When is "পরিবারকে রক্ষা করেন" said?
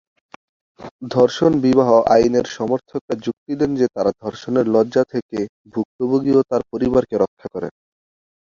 6.71-7.73